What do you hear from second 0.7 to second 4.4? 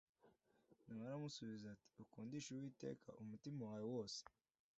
Na we aramusubiza ati Ukundishe Uwiteka umutima wawe wose